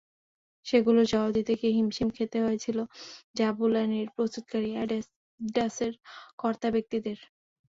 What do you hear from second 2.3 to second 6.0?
হয়েছিল জাবুলানির প্রস্তুতকারী অ্যাডিডাসের